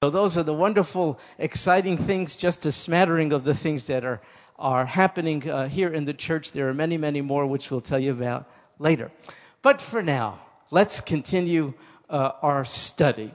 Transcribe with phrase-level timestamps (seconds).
[0.00, 4.20] So those are the wonderful, exciting things, just a smattering of the things that are,
[4.56, 6.52] are happening uh, here in the church.
[6.52, 8.48] There are many, many more, which we'll tell you about
[8.78, 9.10] later.
[9.60, 10.38] But for now,
[10.70, 11.74] let's continue
[12.08, 13.32] uh, our study.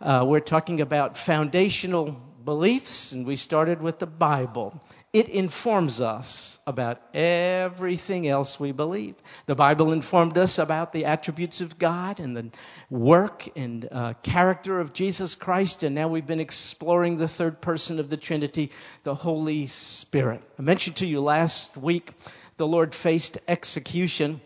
[0.00, 2.12] Uh, we're talking about foundational
[2.44, 4.80] beliefs, and we started with the Bible
[5.14, 9.14] it informs us about everything else we believe.
[9.46, 12.50] The Bible informed us about the attributes of God and the
[12.90, 18.00] work and uh, character of Jesus Christ, and now we've been exploring the third person
[18.00, 18.72] of the Trinity,
[19.04, 20.42] the Holy Spirit.
[20.58, 22.14] I mentioned to you last week
[22.56, 24.40] the Lord faced execution,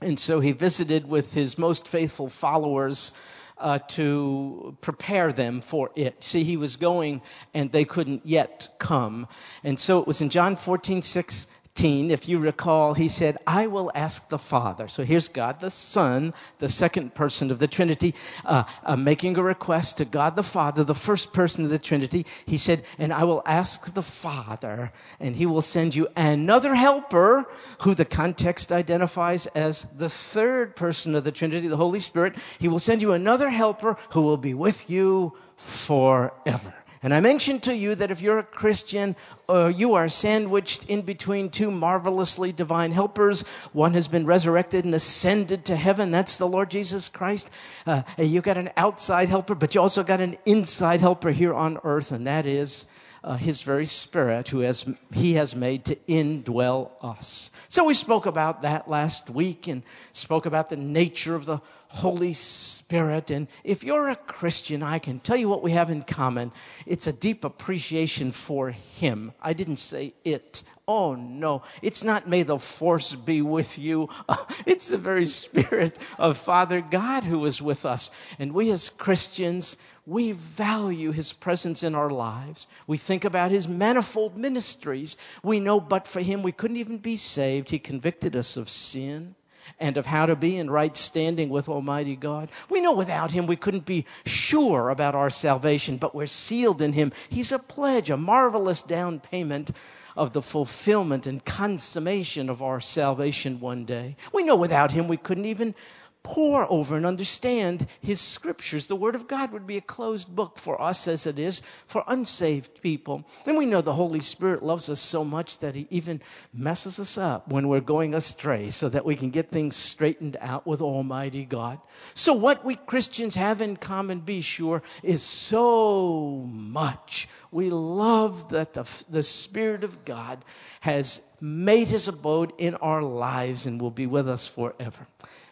[0.00, 3.10] and so he visited with his most faithful followers
[3.58, 6.22] uh, to prepare them for it.
[6.22, 7.22] See, he was going
[7.52, 9.26] and they couldn't yet come.
[9.62, 11.46] And so it was in John 14, 6
[11.76, 14.86] if you recall, he said, I will ask the Father.
[14.86, 19.42] So here's God the Son, the second person of the Trinity, uh, uh, making a
[19.42, 22.26] request to God the Father, the first person of the Trinity.
[22.46, 27.46] He said, And I will ask the Father, and he will send you another helper,
[27.82, 32.36] who the context identifies as the third person of the Trinity, the Holy Spirit.
[32.58, 36.74] He will send you another helper who will be with you forever.
[37.04, 39.14] And I mentioned to you that if you're a Christian,
[39.46, 43.42] uh, you are sandwiched in between two marvelously divine helpers.
[43.74, 46.10] One has been resurrected and ascended to heaven.
[46.10, 47.50] That's the Lord Jesus Christ.
[47.86, 51.78] Uh, you got an outside helper, but you also got an inside helper here on
[51.84, 52.86] earth, and that is
[53.24, 57.50] uh, his very spirit who has he has made to indwell us.
[57.68, 62.34] So we spoke about that last week and spoke about the nature of the holy
[62.34, 63.30] spirit.
[63.30, 66.52] And if you're a christian i can tell you what we have in common.
[66.84, 69.32] It's a deep appreciation for him.
[69.40, 70.62] I didn't say it.
[70.86, 74.10] Oh no, it's not may the force be with you.
[74.66, 78.10] It's the very spirit of Father God who is with us.
[78.38, 79.76] And we as Christians,
[80.06, 82.66] we value his presence in our lives.
[82.86, 85.16] We think about his manifold ministries.
[85.42, 87.70] We know, but for him, we couldn't even be saved.
[87.70, 89.34] He convicted us of sin
[89.80, 92.50] and of how to be in right standing with Almighty God.
[92.68, 96.92] We know without him we couldn't be sure about our salvation, but we're sealed in
[96.92, 97.12] him.
[97.28, 99.70] He's a pledge, a marvelous down payment
[100.16, 104.16] of the fulfillment and consummation of our salvation one day.
[104.32, 105.74] We know without him we couldn't even
[106.24, 108.86] pore over and understand his scriptures.
[108.86, 112.02] The word of God would be a closed book for us as it is for
[112.08, 113.24] unsaved people.
[113.46, 117.18] And we know the Holy Spirit loves us so much that he even messes us
[117.18, 121.44] up when we're going astray so that we can get things straightened out with Almighty
[121.44, 121.78] God.
[122.14, 127.28] So what we Christians have in common, be sure, is so much.
[127.50, 130.42] We love that the, the Spirit of God
[130.80, 135.06] has made his abode in our lives and will be with us forever.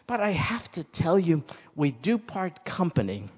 [0.07, 1.43] But I have to tell you,
[1.75, 3.29] we do part company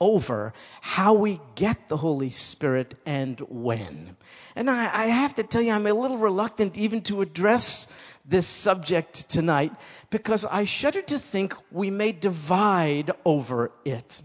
[0.00, 4.16] over how we get the Holy Spirit and when.
[4.54, 7.88] And I, I, have to tell you, I'm a little reluctant even to address
[8.24, 9.72] this subject tonight
[10.10, 14.22] because I shudder to think we may divide over it.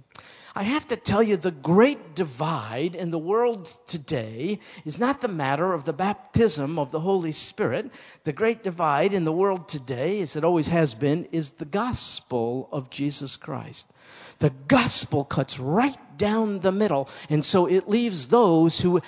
[0.58, 5.28] I have to tell you, the great divide in the world today is not the
[5.28, 7.92] matter of the baptism of the Holy Spirit.
[8.24, 12.70] The great divide in the world today, as it always has been, is the gospel
[12.72, 13.92] of Jesus Christ.
[14.40, 17.10] The gospel cuts right down the middle.
[17.30, 19.02] And so it leaves those who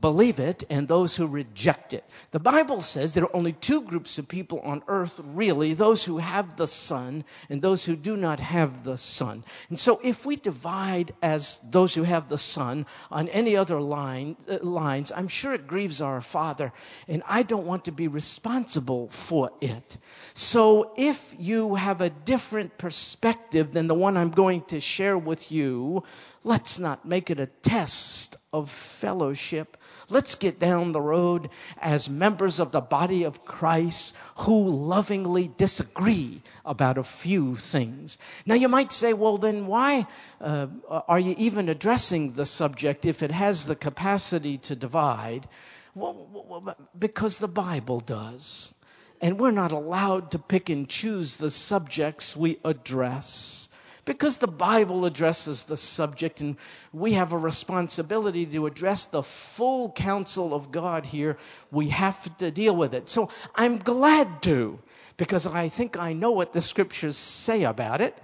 [0.00, 2.04] believe it and those who reject it.
[2.30, 6.18] The Bible says there are only two groups of people on earth, really those who
[6.18, 9.44] have the Son and those who do not have the Son.
[9.68, 14.36] And so if we divide as those who have the Son on any other line,
[14.48, 16.72] uh, lines, I'm sure it grieves our Father.
[17.08, 19.96] And I don't want to be responsible for it.
[20.34, 25.50] So if you have a different perspective than the one I'm going to share with
[25.50, 26.04] you,
[26.42, 29.76] let's not make it a test of fellowship.
[30.08, 36.42] Let's get down the road as members of the body of Christ who lovingly disagree
[36.64, 38.18] about a few things.
[38.44, 40.06] Now, you might say, well, then why
[40.40, 45.48] uh, are you even addressing the subject if it has the capacity to divide?
[45.94, 48.74] Well, because the Bible does.
[49.20, 53.69] And we're not allowed to pick and choose the subjects we address
[54.04, 56.56] because the Bible addresses the subject and
[56.92, 61.36] we have a responsibility to address the full counsel of God here,
[61.70, 63.08] we have to deal with it.
[63.08, 64.78] So I'm glad to
[65.16, 68.16] because I think I know what the scriptures say about it.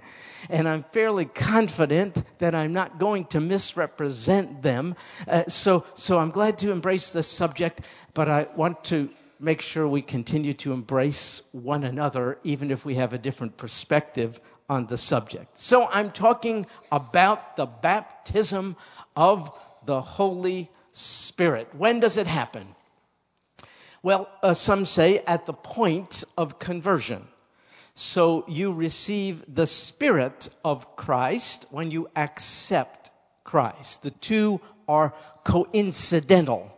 [0.49, 4.95] And I'm fairly confident that I'm not going to misrepresent them.
[5.27, 7.81] Uh, so, so I'm glad to embrace this subject,
[8.15, 9.09] but I want to
[9.39, 14.41] make sure we continue to embrace one another, even if we have a different perspective
[14.69, 15.57] on the subject.
[15.57, 18.75] So I'm talking about the baptism
[19.15, 19.51] of
[19.85, 21.69] the Holy Spirit.
[21.73, 22.75] When does it happen?
[24.03, 27.27] Well, uh, some say at the point of conversion.
[27.95, 33.09] So you receive the Spirit of Christ when you accept
[33.43, 34.03] Christ.
[34.03, 36.71] The two are coincidental.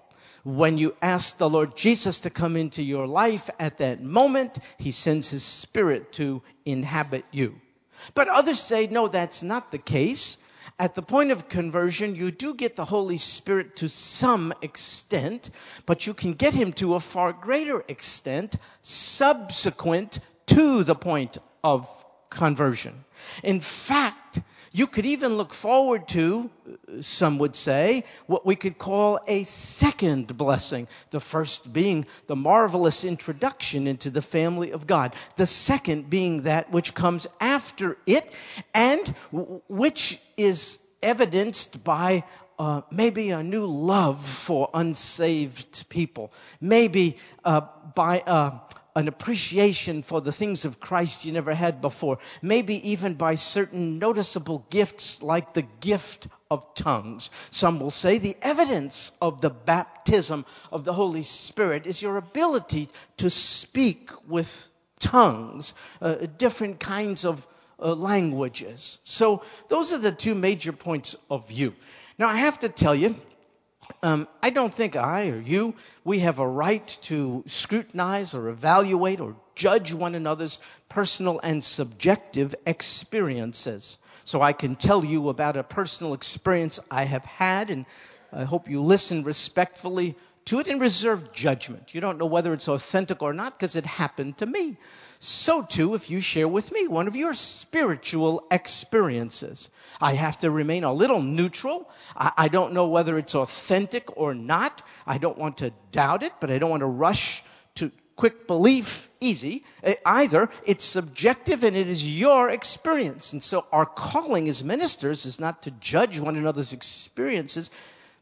[0.45, 4.91] When you ask the Lord Jesus to come into your life at that moment, He
[4.91, 7.59] sends His Spirit to inhabit you.
[8.13, 10.37] But others say, no, that's not the case.
[10.77, 15.49] At the point of conversion, you do get the Holy Spirit to some extent,
[15.85, 21.87] but you can get Him to a far greater extent subsequent to the point of
[22.29, 23.03] conversion.
[23.43, 24.39] In fact,
[24.71, 26.49] you could even look forward to,
[27.01, 30.87] some would say, what we could call a second blessing.
[31.11, 35.15] The first being the marvelous introduction into the family of God.
[35.35, 38.31] The second being that which comes after it
[38.73, 42.23] and which is evidenced by
[42.59, 46.31] uh, maybe a new love for unsaved people.
[46.59, 47.61] Maybe uh,
[47.95, 48.59] by uh,
[48.95, 52.17] an appreciation for the things of Christ you never had before.
[52.41, 57.29] Maybe even by certain noticeable gifts like the gift of tongues.
[57.51, 62.89] Some will say the evidence of the baptism of the Holy Spirit is your ability
[63.17, 64.69] to speak with
[64.99, 67.47] tongues, uh, different kinds of
[67.81, 68.99] uh, languages.
[69.03, 71.75] So those are the two major points of view.
[72.17, 73.15] Now I have to tell you,
[74.01, 79.19] um, I don't think I or you, we have a right to scrutinize or evaluate
[79.19, 83.97] or judge one another's personal and subjective experiences.
[84.23, 87.85] So I can tell you about a personal experience I have had, and
[88.31, 90.15] I hope you listen respectfully
[90.45, 91.93] to it and reserve judgment.
[91.93, 94.77] You don't know whether it's authentic or not because it happened to me.
[95.19, 99.69] So too, if you share with me one of your spiritual experiences.
[100.01, 101.89] I have to remain a little neutral.
[102.15, 104.81] I, I don't know whether it's authentic or not.
[105.05, 107.43] I don't want to doubt it, but I don't want to rush
[107.75, 109.63] to quick belief easy.
[110.05, 113.31] Either it's subjective and it is your experience.
[113.33, 117.71] And so our calling as ministers is not to judge one another's experiences,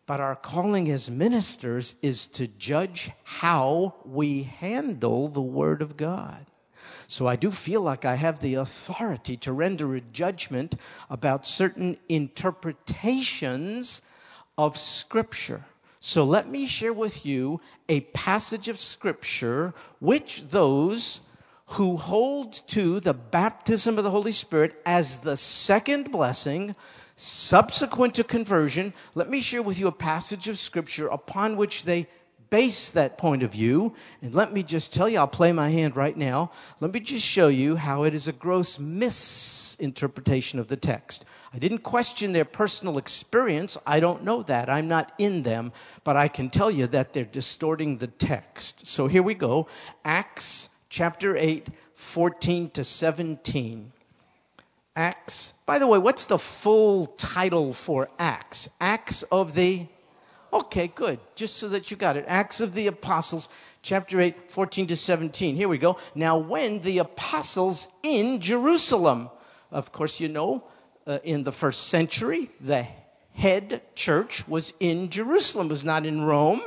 [0.08, 6.46] but our calling as ministers is to judge how we handle the Word of God.
[7.08, 10.76] So I do feel like I have the authority to render a judgment
[11.10, 14.02] about certain interpretations
[14.58, 15.66] of Scripture.
[16.00, 17.60] So let me share with you
[17.90, 21.20] a passage of Scripture which those
[21.72, 26.76] who hold to the baptism of the Holy Spirit as the second blessing
[27.18, 32.08] subsequent to conversion, let me share with you a passage of Scripture upon which they
[32.50, 33.94] base that point of view.
[34.22, 36.52] And let me just tell you, I'll play my hand right now.
[36.80, 41.26] Let me just show you how it is a gross misinterpretation of the text.
[41.54, 43.78] I didn't question their personal experience.
[43.86, 44.70] I don't know that.
[44.70, 45.72] I'm not in them.
[46.04, 48.88] But I can tell you that they're distorting the text.
[48.88, 49.68] So here we go
[50.06, 53.92] Acts chapter 8, 14 to 17.
[54.98, 55.54] Acts.
[55.68, 58.68] By the way, what's the full title for Acts?
[58.82, 59.88] Acts of the
[60.52, 61.20] Okay, good.
[61.36, 62.26] Just so that you got it.
[62.28, 63.50] Acts of the Apostles,
[63.82, 65.56] chapter 8, 14 to 17.
[65.56, 65.98] Here we go.
[66.16, 69.30] Now, when the apostles in Jerusalem,
[69.72, 70.64] of course, you know,
[71.06, 72.88] uh, in the first century, the
[73.34, 76.62] head church was in Jerusalem, was not in Rome,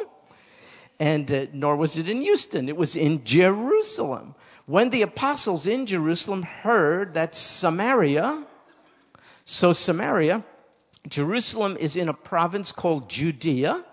[1.00, 4.34] and uh, nor was it in Houston, it was in Jerusalem.
[4.70, 8.44] When the apostles in Jerusalem heard that Samaria,
[9.44, 10.44] so Samaria,
[11.08, 13.84] Jerusalem is in a province called Judea,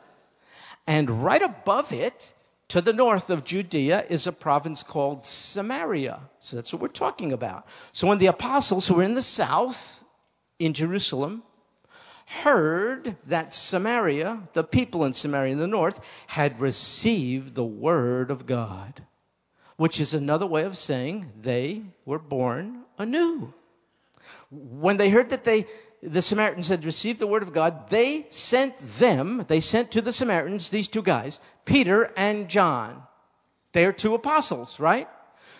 [0.85, 2.31] and right above it,
[2.67, 6.19] to the north of Judea, is a province called Samaria.
[6.39, 7.65] So that's what we're talking about.
[7.91, 10.03] So when the apostles who were in the south,
[10.59, 11.41] in Jerusalem,
[12.43, 18.45] heard that Samaria, the people in Samaria in the north, had received the word of
[18.45, 19.06] God,
[19.77, 23.53] which is another way of saying they were born anew.
[24.51, 25.67] When they heard that they
[26.01, 30.13] the Samaritans had received the word of God, they sent them, they sent to the
[30.13, 33.03] Samaritans, these two guys, Peter and John.
[33.73, 35.07] They are two apostles, right?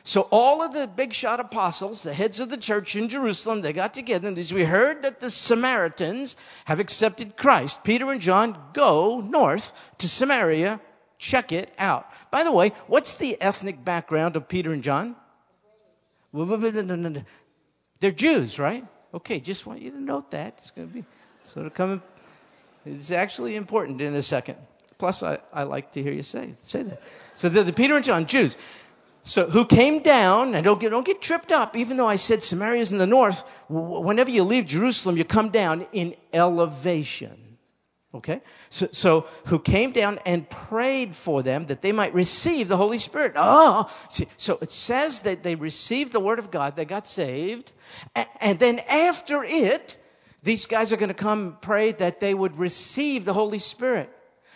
[0.04, 3.74] So all of the big shot apostles, the heads of the church in Jerusalem, they
[3.74, 8.58] got together and as we heard that the Samaritans have accepted Christ, Peter and John
[8.74, 10.80] go north to Samaria,
[11.18, 12.08] check it out.
[12.32, 15.16] By the way, what's the ethnic background of Peter and John?
[16.34, 18.86] They're Jews, right?
[19.14, 20.60] Okay, just want you to note that.
[20.60, 21.06] It's going to be
[21.46, 22.02] sort of coming.
[22.86, 24.58] It's actually important in a second.
[24.98, 27.02] Plus, I, I like to hear you say, say that.
[27.34, 28.58] So the, the Peter and John, Jews.
[29.24, 32.42] So who came down, and don't get, don't get tripped up, even though I said
[32.42, 37.47] Samaria's in the north, whenever you leave Jerusalem, you come down in elevation.
[38.16, 38.42] Okay?
[38.70, 43.00] So, so, who came down and prayed for them that they might receive the Holy
[43.00, 43.34] Spirit.
[43.36, 47.74] Oh, see, so it says that they received the Word of God, they got saved,
[48.16, 49.98] and, and then after it,
[50.42, 54.10] these guys are going to come pray that they would receive the Holy Spirit.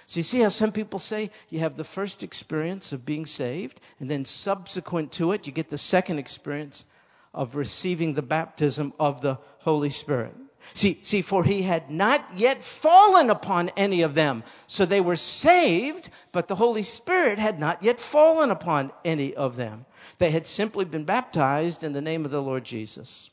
[0.07, 3.81] So you see how some people say you have the first experience of being saved,
[3.99, 6.85] and then subsequent to it, you get the second experience
[7.33, 10.33] of receiving the baptism of the Holy Spirit.
[10.73, 14.43] See, see, for he had not yet fallen upon any of them.
[14.67, 19.55] So they were saved, but the Holy Spirit had not yet fallen upon any of
[19.55, 19.85] them.
[20.17, 23.29] They had simply been baptized in the name of the Lord Jesus.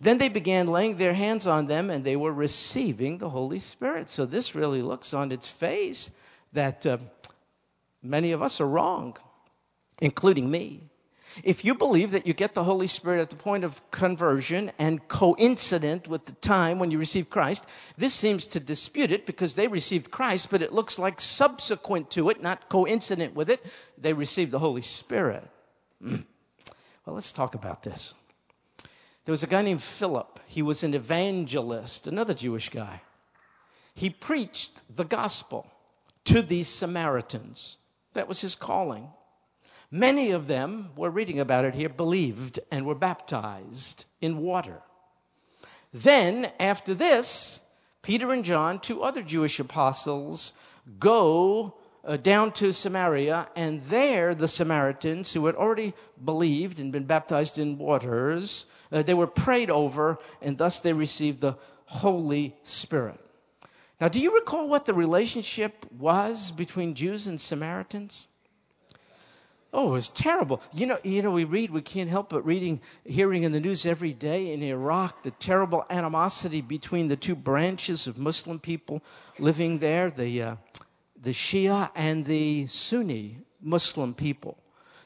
[0.00, 4.08] Then they began laying their hands on them and they were receiving the Holy Spirit.
[4.08, 6.10] So this really looks on its face
[6.52, 6.98] that uh,
[8.02, 9.16] many of us are wrong,
[10.00, 10.82] including me.
[11.42, 15.06] If you believe that you get the Holy Spirit at the point of conversion and
[15.08, 19.66] coincident with the time when you receive Christ, this seems to dispute it because they
[19.66, 23.64] received Christ, but it looks like subsequent to it, not coincident with it,
[23.98, 25.48] they received the Holy Spirit.
[26.02, 26.24] Mm.
[27.04, 28.14] Well, let's talk about this.
[29.24, 30.40] There was a guy named Philip.
[30.46, 33.00] He was an evangelist, another Jewish guy.
[33.94, 35.70] He preached the gospel
[36.24, 37.78] to these Samaritans.
[38.12, 39.08] That was his calling.
[39.94, 44.82] Many of them, we're reading about it here, believed and were baptized in water.
[45.92, 47.60] Then, after this,
[48.02, 50.52] Peter and John, two other Jewish apostles,
[50.98, 57.04] go uh, down to Samaria, and there the Samaritans, who had already believed and been
[57.04, 63.20] baptized in waters, uh, they were prayed over, and thus they received the Holy Spirit.
[64.00, 68.26] Now, do you recall what the relationship was between Jews and Samaritans?
[69.76, 70.62] Oh, it was terrible.
[70.72, 73.84] You know, you know, we read, we can't help but reading, hearing in the news
[73.84, 79.02] every day in Iraq the terrible animosity between the two branches of Muslim people
[79.36, 80.56] living there, the, uh,
[81.20, 84.56] the Shia and the Sunni Muslim people.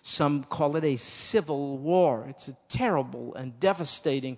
[0.03, 2.27] Some call it a civil war.
[2.29, 4.37] It's a terrible and devastating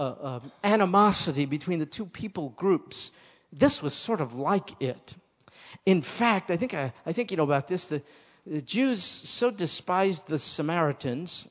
[0.00, 3.12] uh, uh, animosity between the two people groups.
[3.52, 5.14] This was sort of like it.
[5.86, 7.84] In fact, I think I, I think you know about this.
[7.84, 8.02] The,
[8.50, 11.48] the Jews so despised the Samaritans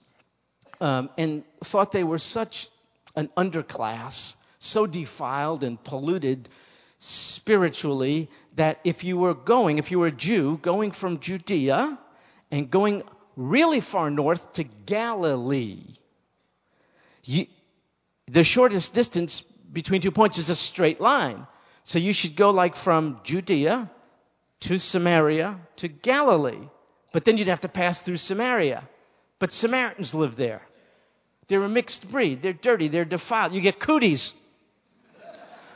[0.81, 2.67] um, and thought they were such
[3.15, 6.49] an underclass, so defiled and polluted
[6.97, 11.97] spiritually that if you were going, if you were a Jew, going from Judea
[12.51, 13.03] and going
[13.37, 15.95] really far north to Galilee,
[17.23, 17.45] you,
[18.25, 21.47] the shortest distance between two points is a straight line.
[21.83, 23.89] So you should go like from Judea
[24.59, 26.67] to Samaria to Galilee.
[27.11, 28.83] But then you'd have to pass through Samaria.
[29.39, 30.61] But Samaritans live there.
[31.47, 32.41] They're a mixed breed.
[32.41, 32.87] They're dirty.
[32.87, 33.53] They're defiled.
[33.53, 34.33] You get cooties.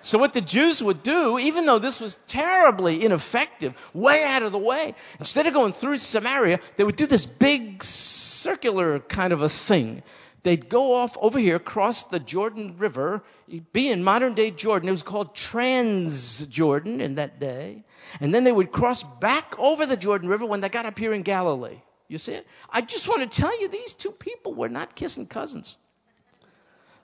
[0.01, 4.51] So what the Jews would do, even though this was terribly ineffective, way out of
[4.51, 9.41] the way, instead of going through Samaria, they would do this big circular kind of
[9.41, 10.03] a thing.
[10.43, 13.23] They'd go off over here, cross the Jordan River,
[13.71, 14.89] be in modern day Jordan.
[14.89, 17.85] It was called Transjordan in that day.
[18.19, 21.13] And then they would cross back over the Jordan River when they got up here
[21.13, 21.81] in Galilee.
[22.09, 22.45] You see it?
[22.69, 25.77] I just want to tell you, these two people were not kissing cousins.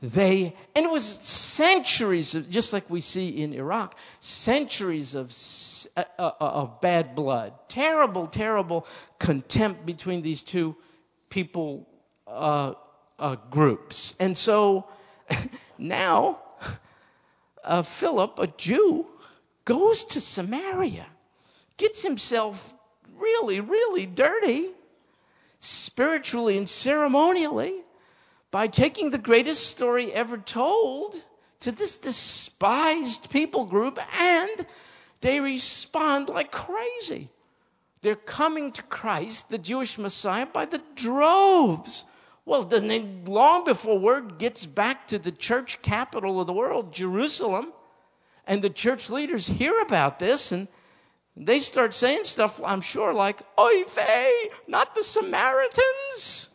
[0.01, 5.33] They, and it was centuries of, just like we see in Iraq, centuries of,
[5.97, 7.53] uh, uh, uh, of bad blood.
[7.67, 8.85] Terrible, terrible
[9.17, 10.75] contempt between these two
[11.29, 11.87] people
[12.27, 12.73] uh,
[13.19, 14.15] uh groups.
[14.19, 14.87] And so
[15.77, 16.39] now,
[17.63, 19.05] uh, Philip, a Jew,
[19.65, 21.05] goes to Samaria,
[21.77, 22.73] gets himself
[23.17, 24.69] really, really dirty,
[25.59, 27.73] spiritually and ceremonially,
[28.51, 31.21] by taking the greatest story ever told
[31.59, 34.65] to this despised people group, and
[35.21, 37.29] they respond like crazy.
[38.01, 42.05] They're coming to Christ, the Jewish Messiah, by the droves.
[42.49, 42.67] Well,
[43.27, 47.73] long before word gets back to the church capital of the world, Jerusalem,
[48.47, 50.67] and the church leaders hear about this and
[51.37, 56.49] they start saying stuff, I'm sure, like, Oy vey, not the Samaritans.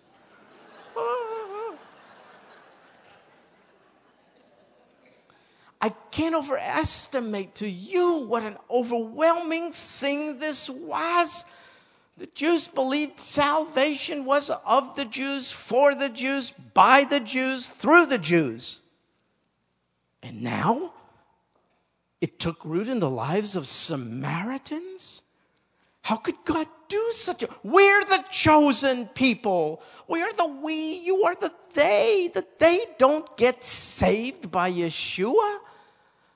[5.81, 11.45] I can't overestimate to you what an overwhelming thing this was.
[12.17, 18.07] The Jews believed salvation was of the Jews, for the Jews, by the Jews, through
[18.07, 18.83] the Jews.
[20.23, 20.95] And now
[22.21, 25.23] it took root in the lives of Samaritans?
[26.03, 29.83] How could God do such a we're the chosen people.
[30.07, 32.31] We are the we, you are the they.
[32.35, 35.59] That they don't get saved by Yeshua.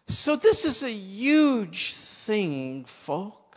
[0.08, 3.47] So, this is a huge thing, folks.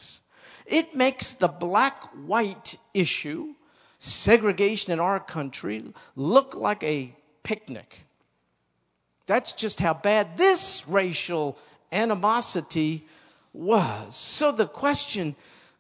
[0.72, 3.56] It makes the black white issue,
[4.00, 5.84] segregation in our country,
[6.16, 7.14] look like a
[7.44, 8.06] picnic.
[9.28, 11.58] That's just how bad this racial
[11.92, 13.06] animosity
[13.52, 14.16] was.
[14.16, 15.36] So the question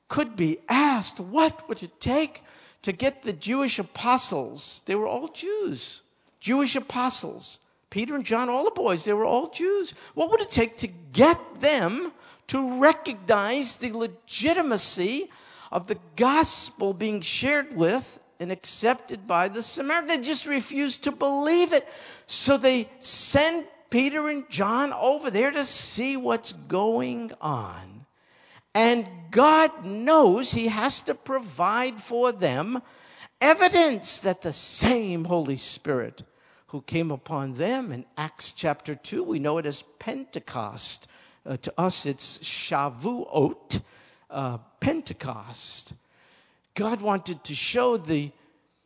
[0.10, 2.43] could be asked what would it take
[2.81, 4.81] to get the Jewish apostles?
[4.86, 6.01] They were all Jews,
[6.41, 7.61] Jewish apostles.
[7.91, 9.93] Peter and John, all the boys, they were all Jews.
[10.15, 12.13] What would it take to get them
[12.48, 15.29] to recognize the legitimacy
[15.71, 20.10] of the gospel being shared with and accepted by the Samaritans?
[20.10, 21.88] They just refused to believe it.
[22.27, 28.05] So they send Peter and John over there to see what's going on.
[28.74, 32.81] And God knows He has to provide for them
[33.41, 36.24] evidence that the same Holy Spirit
[36.72, 41.06] who came upon them in Acts chapter 2, we know it as Pentecost.
[41.46, 43.82] Uh, to us, it's Shavuot,
[44.30, 45.92] uh, Pentecost.
[46.75, 48.32] God wanted to show the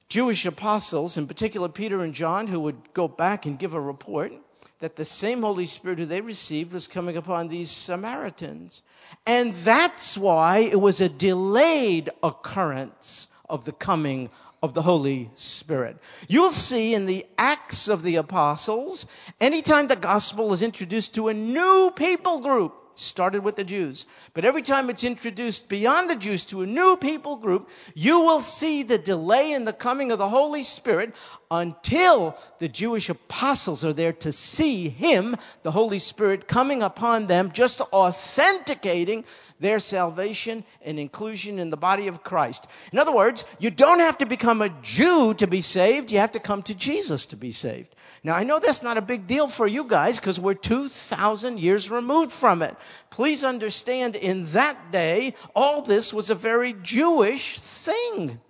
[0.10, 4.34] Jewish apostles, in particular Peter and John, who would go back and give a report,
[4.80, 8.82] that the same Holy Spirit who they received was coming upon these Samaritans.
[9.28, 14.32] And that's why it was a delayed occurrence of the coming
[14.66, 15.98] of the Holy Spirit.
[16.28, 19.06] You'll see in the Acts of the Apostles,
[19.40, 24.06] anytime the gospel is introduced to a new people group, started with the Jews.
[24.34, 28.42] But every time it's introduced beyond the Jews to a new people group, you will
[28.42, 31.14] see the delay in the coming of the Holy Spirit
[31.50, 37.52] until the Jewish apostles are there to see Him, the Holy Spirit, coming upon them,
[37.52, 39.26] just authenticating
[39.60, 42.68] their salvation and inclusion in the body of Christ.
[42.92, 46.34] In other words, you don't have to become a Jew to be saved, you have
[46.34, 47.95] to come to Jesus to be saved.
[48.26, 51.92] Now, I know that's not a big deal for you guys because we're 2,000 years
[51.92, 52.76] removed from it.
[53.12, 58.42] Please understand, in that day, all this was a very Jewish thing.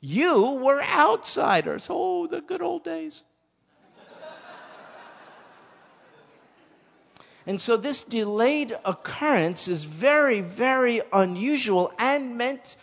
[0.00, 1.86] You were outsiders.
[1.88, 3.22] Oh, the good old days.
[7.46, 12.74] And so this delayed occurrence is very, very unusual and meant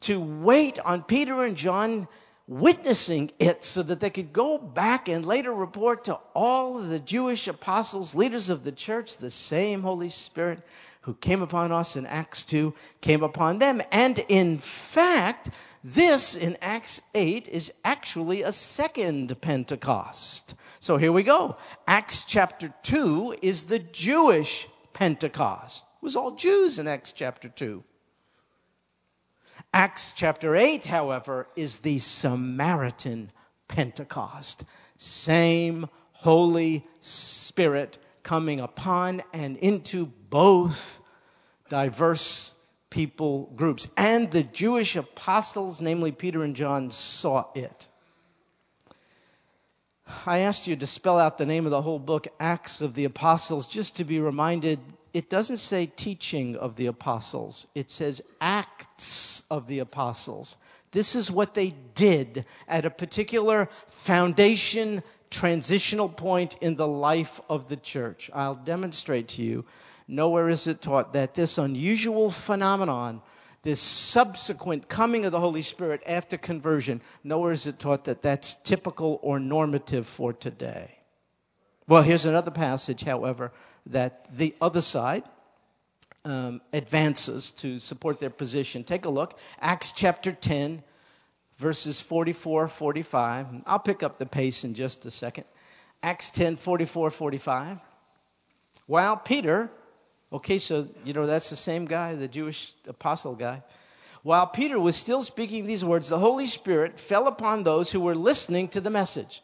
[0.00, 2.08] to wait on Peter and John
[2.46, 6.98] witnessing it so that they could go back and later report to all of the
[6.98, 10.62] Jewish apostles, leaders of the church, the same Holy Spirit
[11.02, 13.82] who came upon us in Acts 2 came upon them.
[13.92, 15.50] And in fact,
[15.82, 20.54] this in Acts 8 is actually a second Pentecost.
[20.80, 21.56] So here we go.
[21.86, 25.84] Acts chapter 2 is the Jewish Pentecost.
[25.84, 27.84] It was all Jews in Acts chapter 2.
[29.72, 33.30] Acts chapter 8, however, is the Samaritan
[33.68, 34.64] Pentecost.
[34.98, 41.00] Same Holy Spirit coming upon and into both
[41.68, 42.54] diverse
[42.90, 43.88] people groups.
[43.96, 47.88] And the Jewish apostles, namely Peter and John, saw it.
[50.26, 53.04] I asked you to spell out the name of the whole book, Acts of the
[53.04, 54.78] Apostles, just to be reminded
[55.14, 60.56] it doesn't say teaching of the apostles, it says acts of the apostles.
[60.90, 67.68] This is what they did at a particular foundation, transitional point in the life of
[67.68, 68.28] the church.
[68.34, 69.64] I'll demonstrate to you.
[70.08, 73.22] Nowhere is it taught that this unusual phenomenon,
[73.62, 78.56] this subsequent coming of the Holy Spirit after conversion, nowhere is it taught that that's
[78.56, 80.98] typical or normative for today.
[81.86, 83.52] Well, here's another passage, however,
[83.86, 85.22] that the other side
[86.24, 88.84] um, advances to support their position.
[88.84, 89.38] Take a look.
[89.60, 90.82] Acts chapter 10,
[91.58, 93.46] verses 44, 45.
[93.66, 95.44] I'll pick up the pace in just a second.
[96.02, 97.78] Acts 10, 44, 45.
[98.86, 99.70] While Peter,
[100.32, 103.62] okay, so, you know, that's the same guy, the Jewish apostle guy.
[104.22, 108.14] While Peter was still speaking these words, the Holy Spirit fell upon those who were
[108.14, 109.42] listening to the message.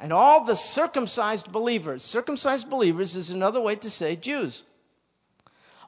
[0.00, 4.64] And all the circumcised believers, circumcised believers is another way to say Jews.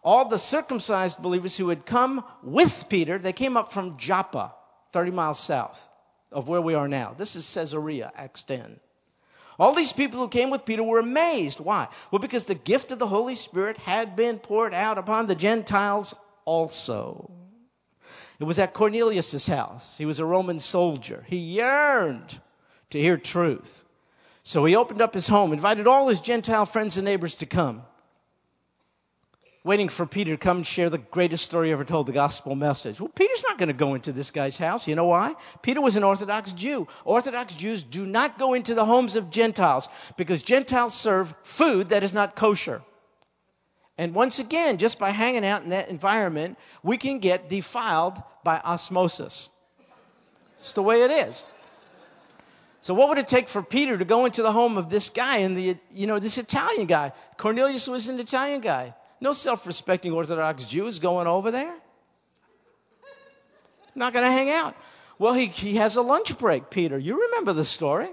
[0.02, 4.54] All the circumcised believers who had come with Peter, they came up from Joppa,
[4.92, 5.88] 30 miles south
[6.32, 7.14] of where we are now.
[7.16, 8.80] This is Caesarea, Acts 10.
[9.58, 11.60] All these people who came with Peter were amazed.
[11.60, 11.88] Why?
[12.10, 16.14] Well, because the gift of the Holy Spirit had been poured out upon the Gentiles
[16.46, 17.30] also.
[18.38, 19.98] It was at Cornelius' house.
[19.98, 21.26] He was a Roman soldier.
[21.28, 22.40] He yearned
[22.88, 23.84] to hear truth.
[24.42, 27.82] So he opened up his home, invited all his Gentile friends and neighbors to come.
[29.62, 32.98] waiting for Peter to come and share the greatest story ever told, the gospel message.
[32.98, 34.88] Well, Peter's not going to go into this guy's house.
[34.88, 35.34] You know why?
[35.62, 36.88] Peter was an Orthodox Jew.
[37.04, 42.02] Orthodox Jews do not go into the homes of Gentiles because Gentiles serve food that
[42.02, 42.82] is not kosher.
[43.98, 48.60] And once again, just by hanging out in that environment, we can get defiled by
[48.60, 49.50] osmosis.
[50.54, 51.44] It's the way it is.
[52.80, 55.38] So, what would it take for Peter to go into the home of this guy
[55.38, 57.12] and the, you know, this Italian guy?
[57.36, 58.94] Cornelius was an Italian guy.
[59.20, 61.74] No self respecting Orthodox Jew is going over there.
[63.94, 64.74] Not going to hang out.
[65.18, 66.96] Well, he, he has a lunch break, Peter.
[66.98, 68.08] You remember the story.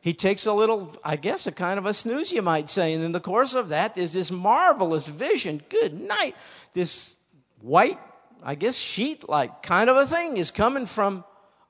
[0.00, 2.92] He takes a little, I guess, a kind of a snooze, you might say.
[2.92, 5.62] And in the course of that, there's this marvelous vision.
[5.68, 6.36] Good night.
[6.72, 7.16] This
[7.60, 7.98] white,
[8.42, 11.24] I guess, sheet like kind of a thing is coming from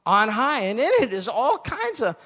[0.04, 0.60] on high.
[0.60, 2.16] And in it is all kinds of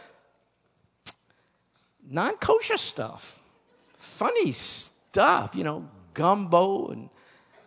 [2.08, 3.40] non kosher stuff,
[3.98, 7.10] funny stuff, you know, gumbo and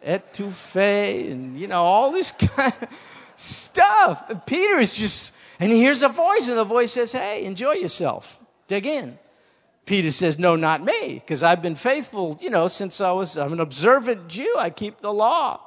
[0.05, 2.89] etouffee and, you know, all this kind of
[3.35, 4.29] stuff.
[4.29, 7.73] And Peter is just, and he hears a voice, and the voice says, Hey, enjoy
[7.73, 8.41] yourself.
[8.67, 9.17] Dig in.
[9.85, 13.53] Peter says, No, not me, because I've been faithful, you know, since I was, I'm
[13.53, 14.55] an observant Jew.
[14.57, 15.61] I keep the law.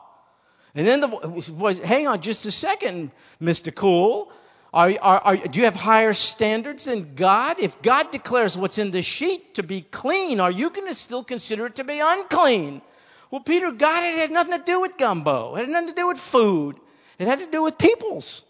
[0.74, 3.10] And then the voice, hang on just a second,
[3.42, 3.74] Mr.
[3.74, 4.32] Cool.
[4.72, 7.58] Are, are, are, do you have higher standards than God?
[7.60, 11.22] If God declares what's in the sheet to be clean, are you going to still
[11.22, 12.80] consider it to be unclean?
[13.30, 15.56] Well, Peter, God, it had nothing to do with gumbo.
[15.56, 16.76] It had nothing to do with food.
[17.18, 18.42] It had to do with peoples.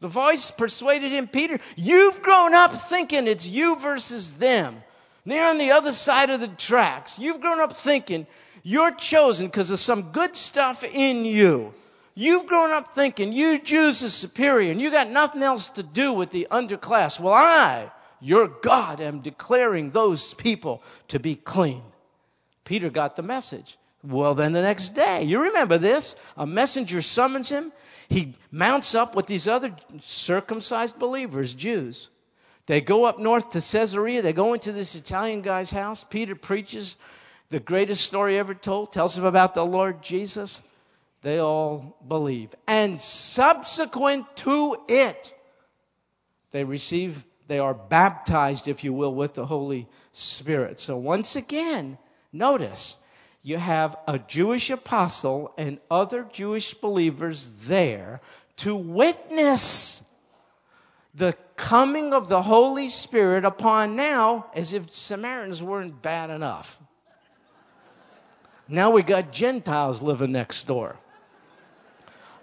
[0.00, 4.82] The voice persuaded him, Peter, you've grown up thinking it's you versus them.
[5.26, 7.18] They're on the other side of the tracks.
[7.18, 8.26] You've grown up thinking
[8.62, 11.74] you're chosen because of some good stuff in you.
[12.20, 16.12] You've grown up thinking you Jews are superior and you got nothing else to do
[16.12, 17.20] with the underclass.
[17.20, 21.80] Well, I, your God, am declaring those people to be clean.
[22.64, 23.78] Peter got the message.
[24.02, 27.70] Well, then the next day, you remember this, a messenger summons him.
[28.08, 32.08] He mounts up with these other circumcised believers, Jews.
[32.66, 34.22] They go up north to Caesarea.
[34.22, 36.02] They go into this Italian guy's house.
[36.02, 36.96] Peter preaches
[37.50, 40.62] the greatest story ever told, tells him about the Lord Jesus
[41.22, 42.54] they all believe.
[42.66, 45.34] And subsequent to it,
[46.50, 50.78] they receive, they are baptized, if you will, with the Holy Spirit.
[50.78, 51.98] So once again,
[52.32, 52.98] notice
[53.42, 58.20] you have a Jewish apostle and other Jewish believers there
[58.56, 60.04] to witness
[61.14, 66.80] the coming of the Holy Spirit upon now, as if Samaritans weren't bad enough.
[68.68, 70.96] Now we got Gentiles living next door.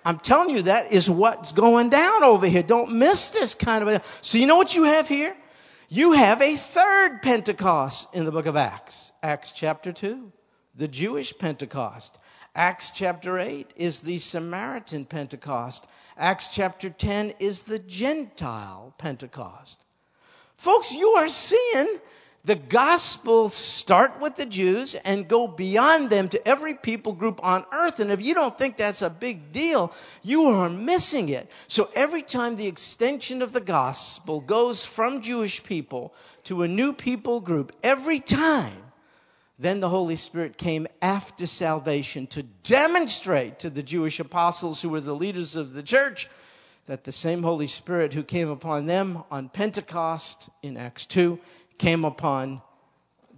[0.06, 2.62] I'm telling you, that is what's going down over here.
[2.62, 4.02] Don't miss this kind of a.
[4.22, 5.36] So, you know what you have here?
[5.90, 10.32] You have a third Pentecost in the book of Acts, Acts chapter 2,
[10.76, 12.18] the Jewish Pentecost.
[12.56, 15.88] Acts chapter 8 is the Samaritan Pentecost.
[16.18, 19.84] Acts chapter 10 is the Gentile Pentecost.
[20.56, 22.00] Folks, you are seeing
[22.46, 27.66] the gospel start with the Jews and go beyond them to every people group on
[27.74, 28.00] earth.
[28.00, 31.50] And if you don't think that's a big deal, you are missing it.
[31.68, 36.94] So every time the extension of the gospel goes from Jewish people to a new
[36.94, 38.78] people group, every time,
[39.58, 45.02] then the Holy Spirit came after salvation to demonstrate to the Jewish apostles who were
[45.02, 46.30] the leaders of the church
[46.86, 51.40] that the same Holy Spirit who came upon them on Pentecost in Acts 2
[51.78, 52.62] came upon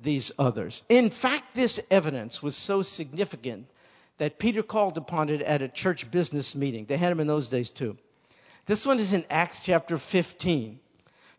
[0.01, 0.83] these others.
[0.89, 3.67] In fact, this evidence was so significant
[4.17, 6.85] that Peter called upon it at a church business meeting.
[6.85, 7.97] They had them in those days too.
[8.65, 10.79] This one is in Acts chapter 15.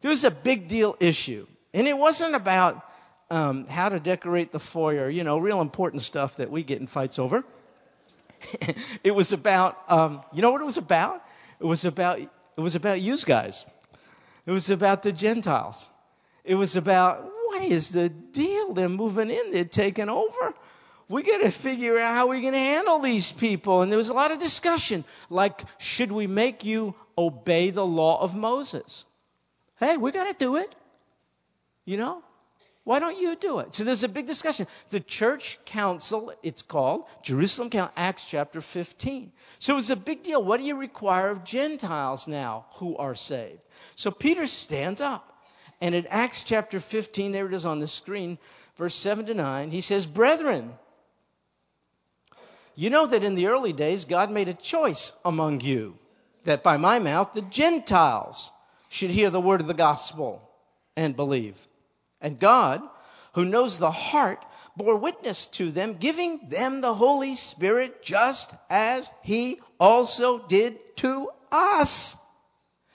[0.01, 2.85] There was a big deal issue, and it wasn't about
[3.31, 6.87] um, how to decorate the foyer, you know, real important stuff that we get in
[6.87, 7.45] fights over.
[9.05, 11.23] it was about, um, you know what it was about?
[11.61, 13.67] It was about, it was about you guys.
[14.47, 15.87] It was about the Gentiles.
[16.49, 18.73] It was about what is the deal?
[18.73, 20.55] They're moving in, they're taking over.
[21.07, 23.83] We got to figure out how we're going to handle these people.
[23.83, 28.23] And there was a lot of discussion like, should we make you obey the law
[28.23, 29.05] of Moses?
[29.79, 30.75] Hey, we got to do it.
[31.85, 32.23] You know?
[32.85, 33.75] Why don't you do it?
[33.75, 34.67] So there's a big discussion.
[34.89, 39.33] The church council, it's called Jerusalem Council, Acts chapter 15.
[39.59, 40.43] So it was a big deal.
[40.43, 43.61] What do you require of Gentiles now who are saved?
[43.97, 45.38] So Peter stands up
[45.81, 48.39] and in Acts chapter 15, there it is on the screen,
[48.77, 50.75] verse 7 to 9, he says, Brethren,
[52.75, 55.99] you know that in the early days God made a choice among you
[56.45, 58.53] that by my mouth the Gentiles
[58.89, 60.49] should hear the word of the gospel
[60.97, 61.69] and believe.
[62.21, 62.83] And God,
[63.35, 64.45] who knows the heart,
[64.77, 71.31] bore witness to them, giving them the Holy Spirit just as he also did to
[71.53, 72.17] us.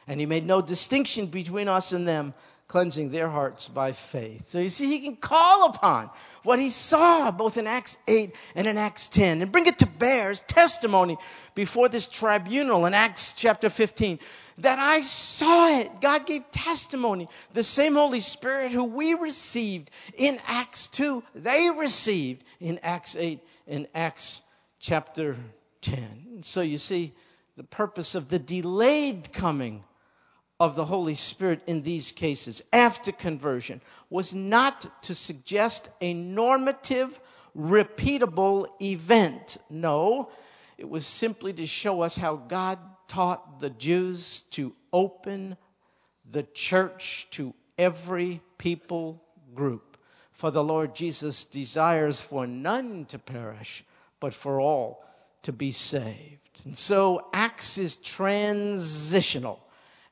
[0.07, 2.33] And he made no distinction between us and them,
[2.73, 4.47] cleansing their hearts by faith.
[4.47, 6.09] So you see, he can call upon
[6.41, 9.85] what he saw both in Acts 8 and in Acts 10 and bring it to
[9.85, 11.15] bear as testimony
[11.53, 14.17] before this tribunal in Acts chapter 15
[14.57, 16.01] that I saw it.
[16.01, 17.29] God gave testimony.
[17.51, 23.39] The same Holy Spirit who we received in Acts 2, they received in Acts 8
[23.67, 24.41] and Acts
[24.79, 25.35] chapter
[25.81, 26.39] 10.
[26.41, 27.13] So you see,
[27.55, 29.83] the purpose of the delayed coming
[30.63, 37.19] of the Holy Spirit in these cases after conversion was not to suggest a normative,
[37.53, 39.57] repeatable event.
[39.69, 40.31] No,
[40.77, 45.57] it was simply to show us how God taught the Jews to open
[46.31, 49.21] the church to every people
[49.53, 49.97] group.
[50.31, 53.83] For the Lord Jesus desires for none to perish,
[54.21, 55.05] but for all
[55.41, 56.61] to be saved.
[56.63, 59.59] And so Acts is transitional.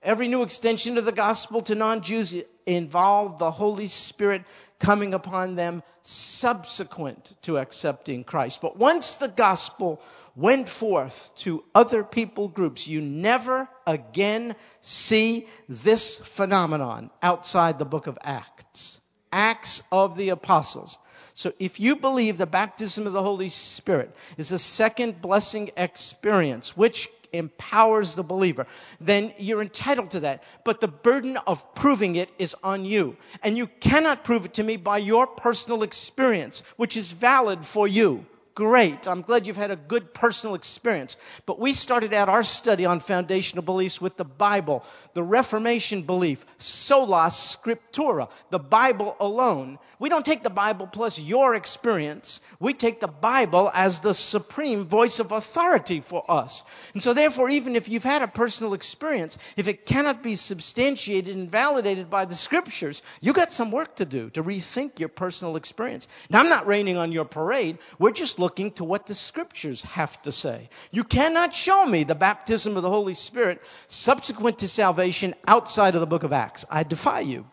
[0.04, 2.36] Every new extension of the gospel to non Jews
[2.66, 4.44] involved the Holy Spirit
[4.80, 8.62] coming upon them subsequent to accepting Christ.
[8.62, 10.02] But once the gospel
[10.36, 18.08] went forth to other people groups, you never again see this phenomenon outside the book
[18.08, 19.02] of Acts.
[19.32, 20.98] Acts of the Apostles.
[21.36, 26.76] So if you believe the baptism of the Holy Spirit is a second blessing experience,
[26.76, 28.68] which empowers the believer,
[29.00, 30.44] then you're entitled to that.
[30.64, 33.18] But the burden of proving it is on you.
[33.44, 37.88] And you cannot prove it to me by your personal experience, which is valid for
[37.88, 38.26] you.
[38.54, 39.08] Great.
[39.08, 41.16] I'm glad you've had a good personal experience.
[41.46, 46.46] But we started out our study on foundational beliefs with the Bible, the Reformation belief,
[46.58, 49.80] sola scriptura, the Bible alone.
[50.02, 52.42] We don't take the Bible plus your experience.
[52.60, 56.64] We take the Bible as the supreme voice of authority for us.
[56.94, 61.36] And so therefore, even if you've had a personal experience, if it cannot be substantiated
[61.36, 65.56] and validated by the scriptures, you got some work to do to rethink your personal
[65.56, 66.08] experience.
[66.32, 67.78] Now, I'm not raining on your parade.
[68.00, 70.70] We're just looking to what the scriptures have to say.
[70.90, 76.02] You cannot show me the baptism of the Holy Spirit subsequent to salvation outside of
[76.02, 76.66] the book of Acts.
[76.72, 77.46] I defy you.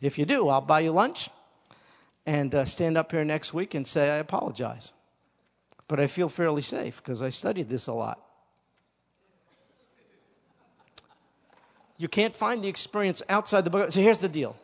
[0.00, 1.28] If you do, I'll buy you lunch
[2.26, 4.92] and uh, stand up here next week and say, I apologize.
[5.88, 8.20] But I feel fairly safe because I studied this a lot.
[11.98, 13.90] You can't find the experience outside the book.
[13.90, 14.56] So here's the deal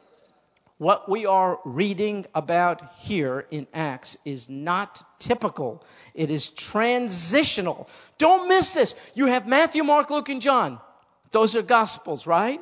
[0.82, 7.88] what we are reading about here in Acts is not typical, it is transitional.
[8.18, 8.96] Don't miss this.
[9.14, 10.80] You have Matthew, Mark, Luke, and John.
[11.30, 12.60] Those are gospels, right?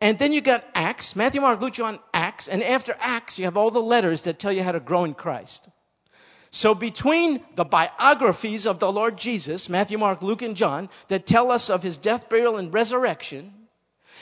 [0.00, 1.98] And then you got Acts, Matthew, Mark, Luke, John,
[2.36, 2.48] Acts.
[2.48, 5.14] And after Acts, you have all the letters that tell you how to grow in
[5.14, 5.70] Christ.
[6.50, 11.50] So between the biographies of the Lord Jesus, Matthew, Mark, Luke, and John, that tell
[11.50, 13.54] us of his death, burial, and resurrection,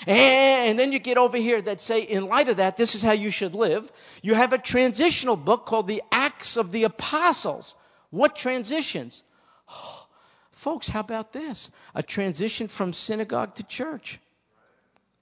[0.06, 3.12] and then you get over here that say, in light of that, this is how
[3.12, 3.90] you should live.
[4.22, 7.74] You have a transitional book called the Acts of the Apostles.
[8.10, 9.24] What transitions?
[9.68, 10.06] Oh,
[10.52, 11.70] folks, how about this?
[11.96, 14.20] A transition from synagogue to church.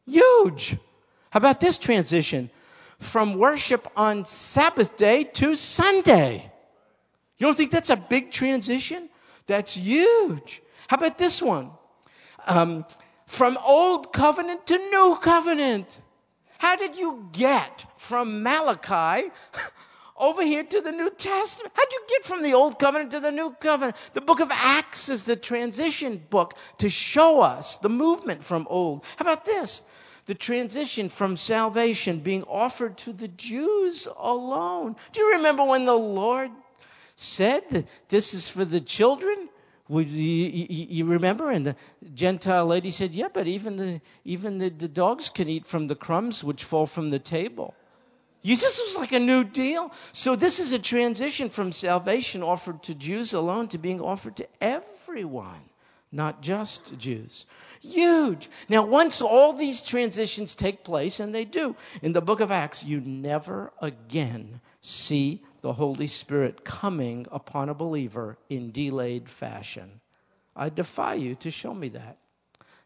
[0.06, 0.76] Huge.
[1.30, 2.50] How about this transition?
[3.02, 6.50] From worship on Sabbath day to Sunday.
[7.36, 9.08] You don't think that's a big transition?
[9.46, 10.62] That's huge.
[10.86, 11.72] How about this one?
[12.46, 12.84] Um,
[13.26, 16.00] from old covenant to new covenant.
[16.58, 19.30] How did you get from Malachi
[20.16, 21.74] over here to the New Testament?
[21.74, 23.96] How'd you get from the old covenant to the new covenant?
[24.14, 29.04] The book of Acts is the transition book to show us the movement from old.
[29.16, 29.82] How about this?
[30.26, 34.96] The transition from salvation being offered to the Jews alone.
[35.12, 36.50] Do you remember when the Lord
[37.16, 39.48] said that this is for the children?
[39.88, 41.50] Would you, you, remember?
[41.50, 41.76] And the
[42.14, 45.94] Gentile lady said, Yeah, but even the, even the, the dogs can eat from the
[45.94, 47.74] crumbs which fall from the table.
[48.42, 49.92] this was like a new deal.
[50.12, 54.46] So this is a transition from salvation offered to Jews alone to being offered to
[54.60, 55.64] everyone,
[56.12, 57.46] not just Jews.
[57.80, 58.50] Huge.
[58.68, 62.84] Now, once all these transitions take place, and they do, in the book of Acts,
[62.84, 70.00] you never again see the Holy Spirit coming upon a believer in delayed fashion.
[70.54, 72.18] I defy you to show me that.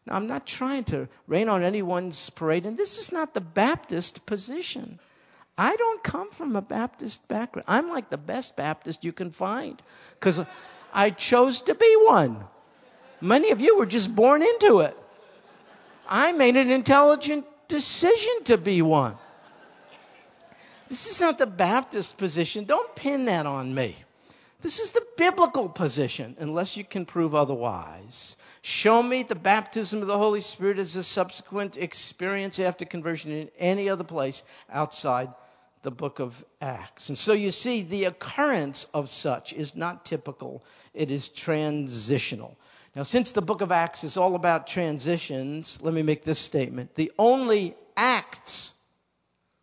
[0.05, 4.25] Now, I'm not trying to rain on anyone's parade, and this is not the Baptist
[4.25, 4.99] position.
[5.57, 7.65] I don't come from a Baptist background.
[7.67, 9.81] I'm like the best Baptist you can find
[10.13, 10.39] because
[10.93, 12.45] I chose to be one.
[13.21, 14.95] Many of you were just born into it.
[16.07, 19.17] I made an intelligent decision to be one.
[20.87, 22.63] This is not the Baptist position.
[22.63, 23.97] Don't pin that on me.
[24.61, 28.37] This is the biblical position, unless you can prove otherwise.
[28.61, 33.49] Show me the baptism of the Holy Spirit as a subsequent experience after conversion in
[33.59, 35.29] any other place outside
[35.83, 37.09] the book of Acts.
[37.09, 42.57] And so you see, the occurrence of such is not typical, it is transitional.
[42.97, 46.95] Now, since the book of Acts is all about transitions, let me make this statement.
[46.95, 48.73] The only acts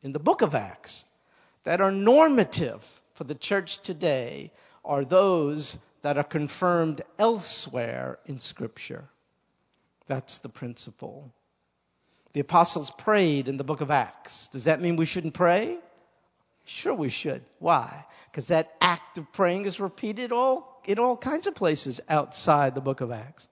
[0.03, 1.05] in the book of Acts
[1.64, 4.53] that are normative for the church today
[4.85, 9.07] are those that are confirmed elsewhere in Scripture.
[10.07, 11.33] That's the principle.
[12.35, 14.47] The apostles prayed in the book of Acts.
[14.47, 15.79] Does that mean we shouldn't pray?
[16.64, 17.42] Sure, we should.
[17.59, 18.07] Why?
[18.31, 22.81] Because that act of praying is repeated all, in all kinds of places outside the
[22.81, 23.49] book of Acts.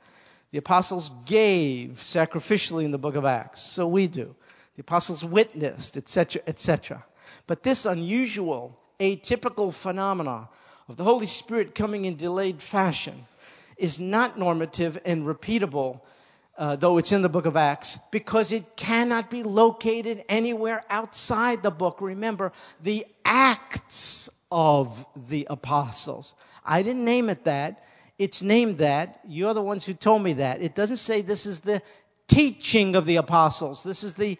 [0.51, 4.35] The apostles gave sacrificially in the book of Acts, so we do.
[4.77, 7.05] The apostles witnessed, etc., etc.
[7.47, 10.49] But this unusual, atypical phenomena
[10.89, 13.27] of the Holy Spirit coming in delayed fashion
[13.77, 16.01] is not normative and repeatable
[16.59, 21.63] uh, though it's in the book of Acts, because it cannot be located anywhere outside
[21.63, 22.01] the book.
[22.01, 26.35] Remember, the Acts of the Apostles.
[26.65, 27.85] I didn't name it that.
[28.19, 29.21] It's named that.
[29.27, 30.63] You're the ones who told me that.
[30.63, 31.83] It doesn't say this is the
[32.29, 33.83] teaching of the apostles.
[33.83, 34.39] This is the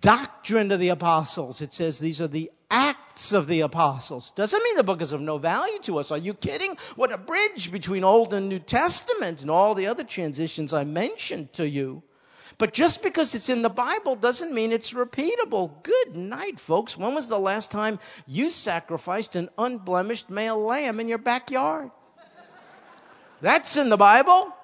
[0.00, 1.60] doctrine of the apostles.
[1.60, 4.30] It says these are the Acts of the Apostles.
[4.30, 6.12] Doesn't mean the book is of no value to us.
[6.12, 6.76] Are you kidding?
[6.94, 11.52] What a bridge between Old and New Testament and all the other transitions I mentioned
[11.54, 12.02] to you.
[12.60, 15.82] But just because it's in the Bible doesn't mean it's repeatable.
[15.82, 16.94] Good night, folks.
[16.94, 21.90] When was the last time you sacrificed an unblemished male lamb in your backyard?
[23.40, 24.54] That's in the Bible.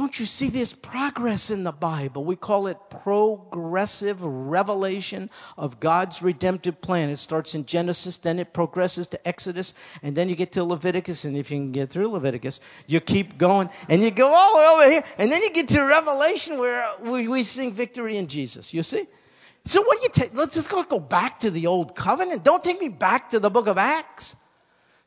[0.00, 2.24] Don't you see this progress in the Bible?
[2.24, 7.10] We call it progressive revelation of God's redemptive plan.
[7.10, 11.26] It starts in Genesis, then it progresses to Exodus, and then you get to Leviticus.
[11.26, 14.58] And if you can get through Leviticus, you keep going and you go all the
[14.58, 18.26] way over here, and then you get to Revelation where we, we sing victory in
[18.26, 18.72] Jesus.
[18.72, 19.06] You see?
[19.66, 20.34] So what do you take?
[20.34, 22.42] Let's just go, go back to the old covenant.
[22.42, 24.34] Don't take me back to the book of Acts.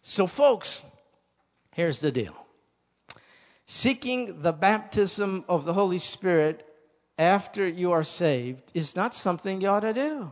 [0.03, 0.83] So, folks,
[1.71, 2.42] here's the deal
[3.73, 6.63] seeking the baptism of the Holy Spirit
[7.17, 10.31] after you are saved is not something you ought to do.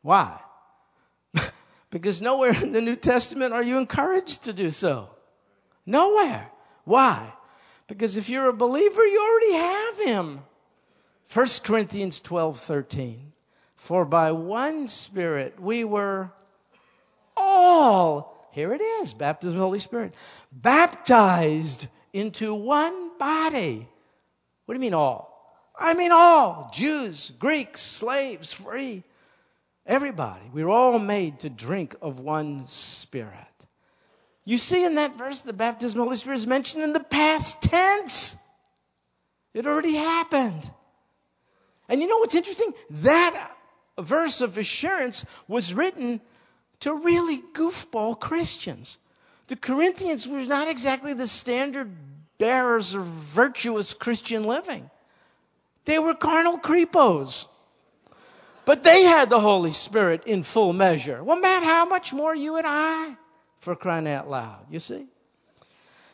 [0.00, 0.40] Why?
[1.90, 5.10] because nowhere in the New Testament are you encouraged to do so.
[5.84, 6.50] Nowhere.
[6.84, 7.34] Why?
[7.88, 10.40] Because if you're a believer, you already have him.
[11.30, 13.32] 1 Corinthians 12 13.
[13.76, 16.32] For by one Spirit we were
[17.36, 20.14] all here it is baptism of the Holy Spirit.
[20.52, 23.88] Baptized into one body.
[24.64, 25.34] What do you mean all?
[25.76, 29.02] I mean all Jews, Greeks, slaves, free.
[29.86, 30.44] Everybody.
[30.52, 33.34] We are all made to drink of one Spirit.
[34.44, 37.00] You see in that verse, the baptism of the Holy Spirit is mentioned in the
[37.00, 38.36] past tense.
[39.52, 40.70] It already happened.
[41.88, 42.72] And you know what's interesting?
[42.90, 43.50] That
[43.98, 46.20] verse of assurance was written
[46.80, 48.98] to really goofball Christians.
[49.46, 51.90] The Corinthians were not exactly the standard
[52.38, 54.90] bearers of virtuous Christian living.
[55.84, 57.46] They were carnal creepos.
[58.64, 61.22] But they had the Holy Spirit in full measure.
[61.22, 63.16] Well, Matt, how much more you and I?
[63.58, 65.06] For crying out loud, you see?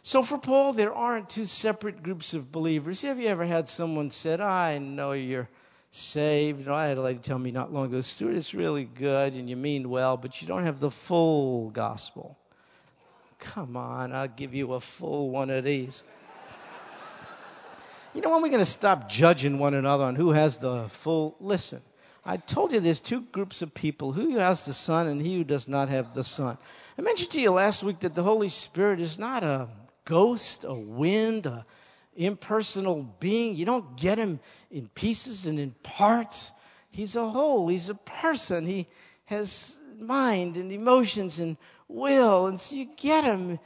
[0.03, 3.03] So for Paul, there aren't two separate groups of believers.
[3.03, 5.49] Have you ever had someone said, I know you're
[5.91, 6.61] saved.
[6.61, 9.35] You know, I had a lady tell me not long ago, Stuart, it's really good
[9.35, 12.37] and you mean well, but you don't have the full gospel.
[13.39, 16.03] Come on, I'll give you a full one of these.
[18.15, 20.89] you know, when are we going to stop judging one another on who has the
[20.91, 21.37] full?
[21.41, 21.81] Listen,
[22.25, 25.45] I told you there's two groups of people who has the Son and he who
[25.45, 26.59] does not have the Son.
[26.99, 29.69] I mentioned to you last week that the Holy Spirit is not a
[30.05, 31.65] ghost, a wind, a
[32.17, 33.57] impersonal being.
[33.57, 36.53] You don't get him in pieces and in parts.
[36.91, 38.67] He's a whole, he's a person.
[38.67, 38.89] He
[39.27, 41.57] has mind and emotions and
[41.89, 42.47] will.
[42.47, 43.59] And so you get him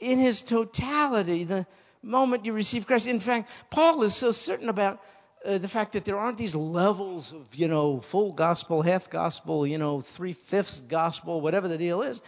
[0.00, 1.66] in his totality the
[2.02, 3.06] moment you receive Christ.
[3.06, 5.00] In fact, Paul is so certain about
[5.44, 9.66] uh, the fact that there aren't these levels of, you know, full gospel, half gospel,
[9.66, 12.20] you know, three fifths gospel, whatever the deal is.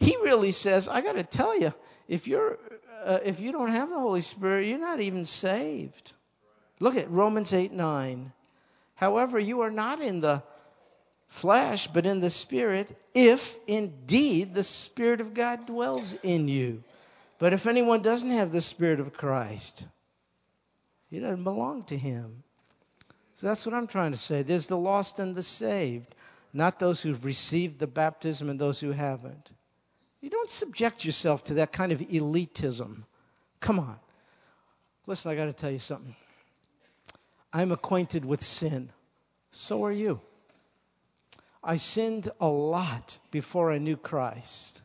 [0.00, 1.72] He really says, I got to tell you,
[2.08, 2.58] if you're
[3.04, 6.12] uh, if you don't have the Holy Spirit, you're not even saved.
[6.80, 8.32] Look at Romans 8 9.
[8.96, 10.42] However, you are not in the
[11.28, 16.82] flesh, but in the Spirit, if indeed the Spirit of God dwells in you.
[17.38, 19.84] But if anyone doesn't have the Spirit of Christ,
[21.10, 22.42] he doesn't belong to him.
[23.34, 24.42] So that's what I'm trying to say.
[24.42, 26.14] There's the lost and the saved,
[26.54, 29.50] not those who've received the baptism and those who haven't.
[30.20, 33.04] You don't subject yourself to that kind of elitism.
[33.60, 33.96] Come on.
[35.06, 36.16] Listen, I got to tell you something.
[37.52, 38.90] I'm acquainted with sin.
[39.50, 40.20] So are you.
[41.62, 44.82] I sinned a lot before I knew Christ,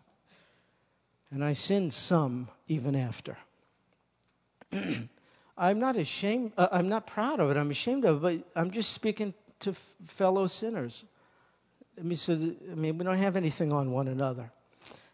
[1.29, 3.37] and I sinned some even after.
[5.57, 8.71] I'm not ashamed, uh, I'm not proud of it, I'm ashamed of it, but I'm
[8.71, 11.05] just speaking to f- fellow sinners.
[11.99, 14.51] I mean, so, I mean, we don't have anything on one another.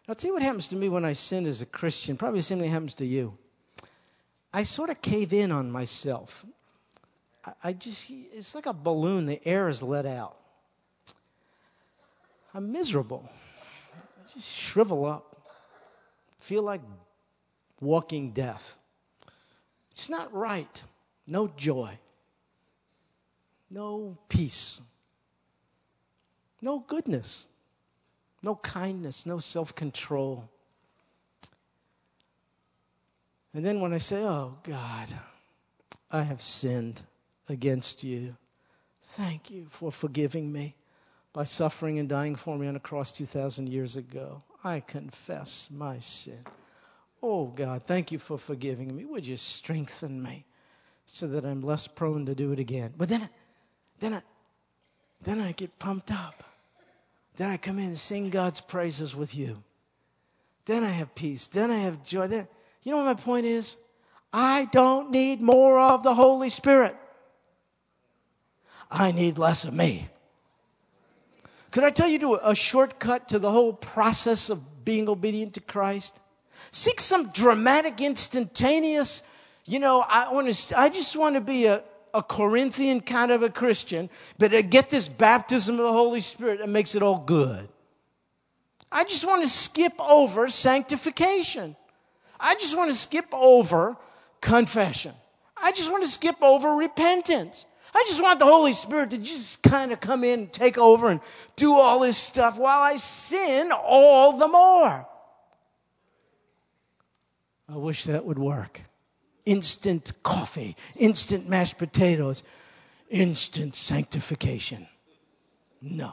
[0.08, 2.16] I'll tell you what happens to me when I sin as a Christian.
[2.16, 3.36] Probably the same thing happens to you.
[4.54, 6.46] I sort of cave in on myself.
[7.44, 10.36] I, I just, it's like a balloon, the air is let out.
[12.54, 13.28] I'm miserable.
[13.94, 15.36] I just shrivel up.
[16.38, 16.80] Feel like
[17.78, 18.78] walking death.
[19.90, 20.82] It's not right.
[21.26, 21.98] No joy.
[23.70, 24.80] No peace.
[26.62, 27.46] No goodness.
[28.42, 29.26] No kindness.
[29.26, 30.48] No self control.
[33.54, 35.08] And then when I say, Oh God,
[36.10, 37.02] I have sinned
[37.48, 38.36] against you,
[39.02, 40.76] thank you for forgiving me
[41.32, 44.42] by suffering and dying for me on a cross 2,000 years ago.
[44.64, 46.44] I confess my sin.
[47.22, 49.04] Oh, God, thank you for forgiving me.
[49.04, 50.44] Would you strengthen me
[51.06, 52.94] so that I'm less prone to do it again?
[52.96, 53.28] But then,
[53.98, 54.22] then, I,
[55.22, 56.44] then I get pumped up.
[57.38, 59.62] Then I come in and sing God's praises with you.
[60.64, 61.46] Then I have peace.
[61.46, 62.26] Then I have joy.
[62.26, 62.48] Then,
[62.82, 63.76] you know what my point is?
[64.32, 66.96] I don't need more of the Holy Spirit.
[68.90, 70.08] I need less of me.
[71.70, 76.14] Could I tell you a shortcut to the whole process of being obedient to Christ?
[76.72, 79.22] Seek some dramatic, instantaneous,
[79.64, 81.84] you know, I, want to, I just want to be a,
[82.14, 86.60] a Corinthian kind of a Christian, but I get this baptism of the Holy Spirit
[86.60, 87.68] that makes it all good.
[88.90, 91.76] I just want to skip over sanctification.
[92.40, 93.96] I just want to skip over
[94.40, 95.12] confession.
[95.56, 97.66] I just want to skip over repentance.
[97.94, 101.08] I just want the Holy Spirit to just kind of come in, and take over,
[101.08, 101.20] and
[101.56, 105.06] do all this stuff while I sin all the more.
[107.68, 108.80] I wish that would work.
[109.48, 112.42] Instant coffee, instant mashed potatoes,
[113.08, 114.86] instant sanctification.
[115.80, 116.12] No.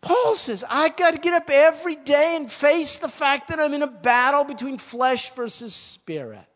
[0.00, 3.74] Paul says, I got to get up every day and face the fact that I'm
[3.74, 6.46] in a battle between flesh versus spirit.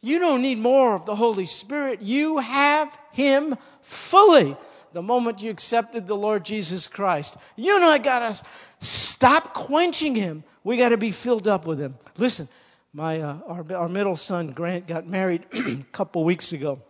[0.00, 2.00] You don't need more of the Holy Spirit.
[2.00, 4.56] You have Him fully
[4.94, 7.36] the moment you accepted the Lord Jesus Christ.
[7.56, 8.42] You and I got to
[8.80, 10.44] stop quenching Him.
[10.64, 11.96] We got to be filled up with Him.
[12.16, 12.48] Listen,
[12.94, 16.82] my, uh, our, our middle son, Grant, got married a couple weeks ago.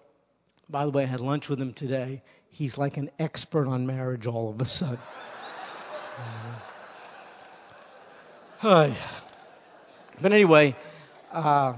[0.68, 2.22] By the way, I had lunch with him today.
[2.50, 4.98] He's like an expert on marriage all of a sudden.
[8.58, 8.96] Hi.
[10.20, 10.74] But anyway,
[11.30, 11.74] uh,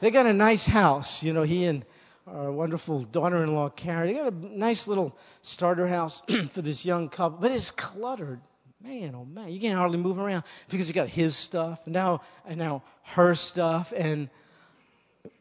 [0.00, 1.22] they got a nice house.
[1.22, 1.84] You know, he and
[2.26, 6.86] our wonderful daughter in law, Karen, they got a nice little starter house for this
[6.86, 8.40] young couple, but it's cluttered.
[8.82, 12.22] Man, oh man, you can't hardly move around because you got his stuff and now,
[12.46, 13.92] and now her stuff.
[13.96, 14.28] And,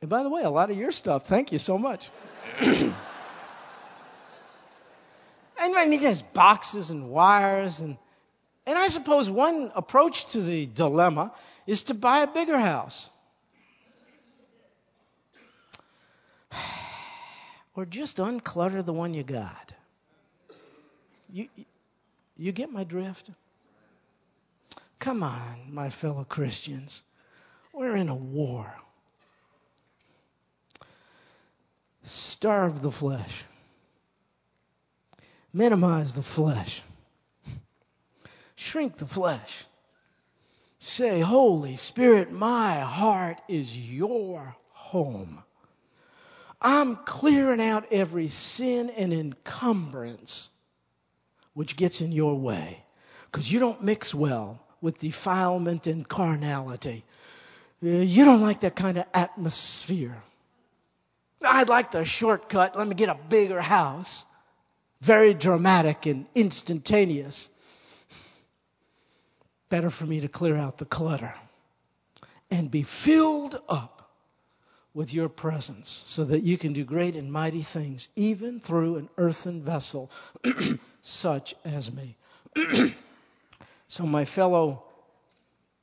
[0.02, 1.28] and by the way, a lot of your stuff.
[1.28, 2.10] Thank you so much.
[2.60, 2.94] and
[5.94, 7.98] he has boxes and wires and
[8.68, 11.32] and I suppose one approach to the dilemma
[11.66, 13.10] is to buy a bigger house.
[17.76, 19.72] or just unclutter the one you got.
[21.32, 21.48] You,
[22.38, 23.32] you get my drift?
[25.00, 27.02] Come on, my fellow Christians.
[27.74, 28.76] We're in a war.
[32.04, 33.44] Starve the flesh,
[35.52, 36.82] minimize the flesh,
[38.56, 39.66] shrink the flesh.
[40.80, 45.44] Say, Holy Spirit, my heart is your home.
[46.62, 50.52] I'm clearing out every sin and encumbrance
[51.58, 52.84] which gets in your way
[53.26, 57.04] because you don't mix well with defilement and carnality.
[57.84, 60.22] Uh, you don't like that kind of atmosphere.
[61.44, 62.78] I'd like the shortcut.
[62.78, 64.26] Let me get a bigger house.
[65.02, 67.50] Very dramatic and instantaneous.
[69.70, 71.34] Better for me to clear out the clutter
[72.52, 74.12] and be filled up
[74.94, 79.10] with your presence so that you can do great and mighty things, even through an
[79.18, 80.12] earthen vessel
[81.02, 82.18] such as me.
[83.88, 84.84] so, my fellow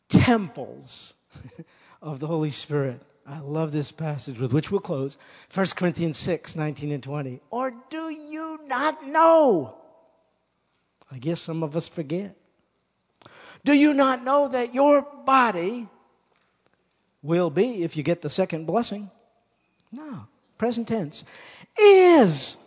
[0.08, 1.14] temples
[2.02, 5.16] of the Holy Spirit, I love this passage with which we'll close
[5.52, 7.40] 1 Corinthians 6 19 and 20.
[7.50, 9.76] Or do you not know?
[11.10, 12.36] I guess some of us forget.
[13.64, 15.88] Do you not know that your body
[17.22, 19.10] will be, if you get the second blessing?
[19.90, 20.26] No,
[20.58, 21.24] present tense,
[21.80, 22.58] is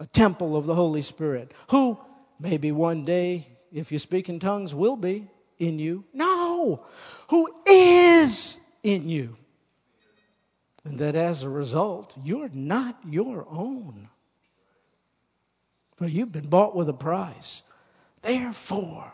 [0.00, 1.98] a temple of the Holy Spirit, who
[2.40, 5.28] maybe one day, if you speak in tongues, will be
[5.58, 6.04] in you.
[6.12, 6.84] No,
[7.28, 9.36] who is in you.
[10.84, 14.08] And that as a result, you're not your own.
[15.96, 17.62] For you've been bought with a price.
[18.22, 19.12] Therefore,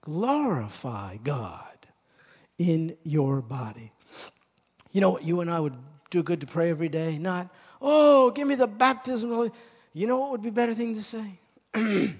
[0.00, 1.62] glorify God
[2.58, 3.92] in your body.
[4.90, 5.76] You know what you and I would
[6.10, 7.18] do good to pray every day?
[7.18, 7.48] Not,
[7.80, 9.52] oh, give me the baptism.
[9.96, 11.38] You know what would be a better thing to say?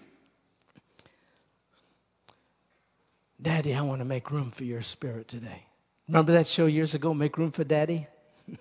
[3.43, 5.67] Daddy, I want to make room for your spirit today.
[6.09, 8.07] Remember that show years ago, Make Room for Daddy?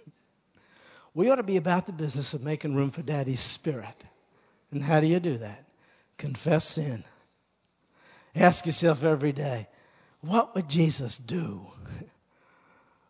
[1.13, 4.03] we ought to be about the business of making room for Daddy's spirit.
[4.71, 5.63] And how do you do that?
[6.17, 7.05] Confess sin.
[8.35, 9.69] Ask yourself every day,
[10.19, 11.67] what would Jesus do?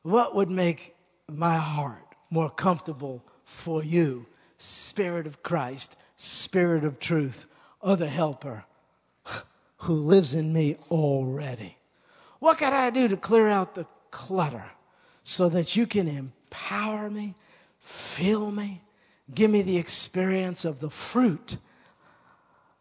[0.03, 0.95] What would make
[1.27, 4.27] my heart more comfortable for you?
[4.65, 7.45] Spirit of Christ, Spirit of truth,
[7.81, 8.65] other helper
[9.77, 11.77] who lives in me already.
[12.39, 14.71] What can I do to clear out the clutter
[15.23, 17.35] so that you can empower me,
[17.79, 18.81] fill me,
[19.33, 21.57] give me the experience of the fruit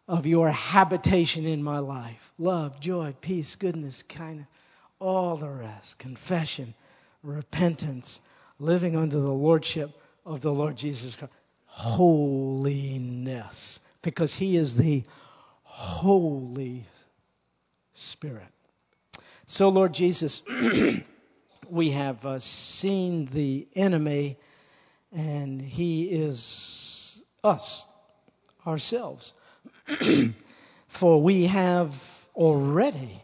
[0.07, 2.31] of your habitation in my life?
[2.37, 4.47] Love, joy, peace, goodness, kindness,
[4.99, 6.73] all the rest, confession,
[7.21, 8.21] repentance,
[8.59, 11.33] living under the lordship of the Lord Jesus Christ,
[11.75, 15.03] holiness, because He is the
[15.63, 16.85] Holy
[17.93, 18.47] Spirit.
[19.45, 20.41] So, Lord Jesus,
[21.69, 24.37] we have uh, seen the enemy,
[25.13, 27.85] and he is us,
[28.65, 29.33] ourselves.
[30.87, 33.21] For we have already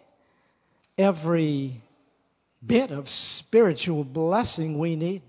[0.97, 1.82] every
[2.64, 5.22] bit of spiritual blessing we need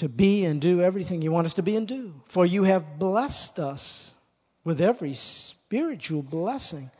[0.00, 2.14] to be and do everything you want us to be and do.
[2.24, 4.14] For you have blessed us
[4.64, 6.90] with every spiritual blessing,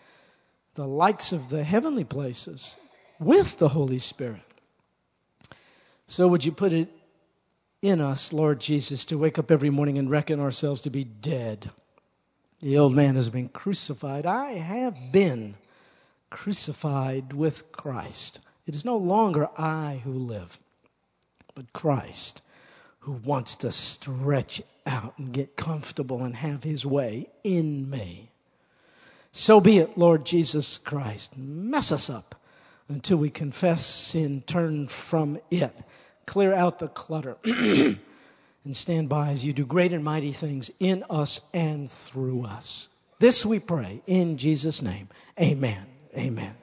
[0.74, 2.76] the likes of the heavenly places,
[3.18, 4.42] with the Holy Spirit.
[6.06, 6.88] So, would you put it
[7.80, 11.70] in us, Lord Jesus, to wake up every morning and reckon ourselves to be dead?
[12.60, 14.26] The old man has been crucified.
[14.26, 15.54] I have been
[16.28, 18.40] crucified with Christ.
[18.66, 20.58] It is no longer I who live,
[21.54, 22.42] but Christ
[23.00, 28.30] who wants to stretch out and get comfortable and have his way in me.
[29.32, 31.36] So be it, Lord Jesus Christ.
[31.36, 32.34] Mess us up
[32.88, 35.74] until we confess sin, turn from it,
[36.26, 37.36] clear out the clutter.
[38.64, 42.88] and stand by as you do great and mighty things in us and through us.
[43.18, 45.08] This we pray in Jesus' name.
[45.38, 45.86] Amen.
[46.16, 46.54] Amen.